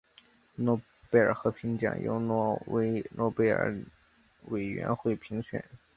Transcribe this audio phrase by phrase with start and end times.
[0.55, 0.81] 诺
[1.11, 3.77] 贝尔和平奖由挪威诺贝尔
[4.45, 5.63] 委员会评选。